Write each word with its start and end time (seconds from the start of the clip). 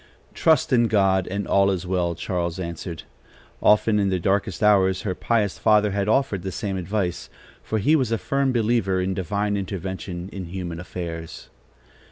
"Trust 0.33 0.73
in 0.73 0.87
God, 0.87 1.27
and 1.27 1.47
all 1.47 1.69
is 1.69 1.85
well!" 1.85 2.15
Charles 2.15 2.59
answered. 2.59 3.03
Often, 3.61 3.99
in 3.99 4.09
their 4.09 4.17
darkest 4.17 4.63
hours, 4.63 5.03
her 5.03 5.13
pious 5.13 5.59
father 5.59 5.91
had 5.91 6.07
offered 6.07 6.41
the 6.41 6.51
same 6.51 6.75
advice, 6.75 7.29
for 7.61 7.77
he 7.77 7.95
was 7.95 8.11
a 8.11 8.17
firm 8.17 8.51
believer 8.51 8.99
in 8.99 9.13
divine 9.13 9.55
intervention 9.55 10.27
in 10.33 10.45
human 10.45 10.79
affairs. 10.79 11.49